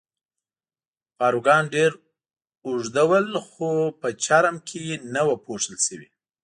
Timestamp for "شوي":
5.85-6.07